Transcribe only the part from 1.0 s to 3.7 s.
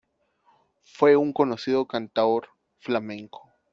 un conocido cantaor flamenco.